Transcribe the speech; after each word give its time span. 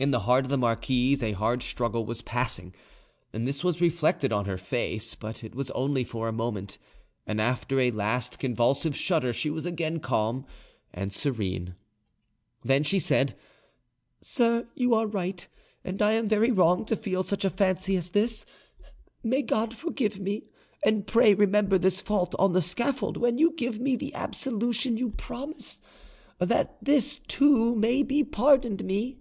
In 0.00 0.12
the 0.12 0.20
heart 0.20 0.44
of 0.44 0.48
the 0.50 0.56
marquise 0.58 1.24
a 1.24 1.32
hard 1.32 1.60
struggle 1.60 2.06
was 2.06 2.22
passing, 2.22 2.72
and 3.32 3.48
this 3.48 3.64
was 3.64 3.80
reflected 3.80 4.32
on 4.32 4.44
her 4.44 4.56
face; 4.56 5.16
but 5.16 5.42
it 5.42 5.56
was 5.56 5.72
only 5.72 6.04
for 6.04 6.28
a 6.28 6.32
moment, 6.32 6.78
and 7.26 7.40
after 7.40 7.80
a 7.80 7.90
last 7.90 8.38
convulsive 8.38 8.94
shudder 8.96 9.32
she 9.32 9.50
was 9.50 9.66
again 9.66 9.98
calm 9.98 10.46
and 10.94 11.12
serene; 11.12 11.74
then 12.62 12.84
she 12.84 13.00
said:— 13.00 13.34
"Sir, 14.20 14.68
you 14.76 14.94
are 14.94 15.04
right, 15.08 15.48
and 15.82 16.00
I 16.00 16.12
am 16.12 16.28
very 16.28 16.52
wrong 16.52 16.84
to 16.84 16.94
feel 16.94 17.24
such 17.24 17.44
a 17.44 17.50
fancy 17.50 17.96
as 17.96 18.10
this: 18.10 18.46
may 19.24 19.42
God 19.42 19.74
forgive 19.74 20.20
me; 20.20 20.44
and 20.84 21.08
pray 21.08 21.34
remember 21.34 21.76
this 21.76 22.00
fault 22.00 22.36
on 22.38 22.52
the 22.52 22.62
scaffold, 22.62 23.16
when 23.16 23.36
you 23.36 23.52
give 23.54 23.80
me 23.80 23.96
the 23.96 24.14
absolution 24.14 24.96
you 24.96 25.10
promise, 25.10 25.80
that 26.38 26.76
this 26.80 27.18
too 27.26 27.74
may 27.74 28.04
be 28.04 28.22
pardoned 28.22 28.84
me." 28.84 29.18